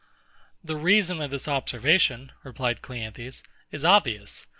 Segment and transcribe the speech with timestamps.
[0.63, 4.47] The reason of this observation, replied CLEANTHES, is obvious.